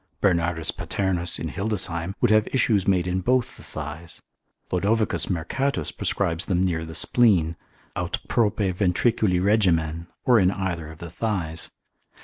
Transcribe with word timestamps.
Bernardus 0.19 0.71
Paternus 0.71 1.37
in 1.37 1.49
Hildesheim 1.49 2.13
spicel 2.13 2.13
2. 2.13 2.17
would 2.21 2.31
have 2.31 2.47
issues 2.55 2.87
made 2.87 3.05
in 3.07 3.21
both 3.21 3.55
the 3.55 3.61
thighs; 3.61 4.19
Lod. 4.71 4.81
Mercatus 4.83 5.91
prescribes 5.95 6.47
them 6.47 6.65
near 6.65 6.87
the 6.87 6.95
spleen, 6.95 7.55
aut 7.95 8.17
prope 8.27 8.57
ventriculi 8.57 9.39
regimen, 9.39 10.07
or 10.25 10.39
in 10.39 10.49
either 10.49 10.89
of 10.91 10.97
the 10.97 11.11
thighs. 11.11 11.69